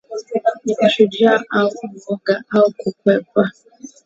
[0.65, 1.69] ni ushujaa au
[2.11, 3.51] ooga au kukwepa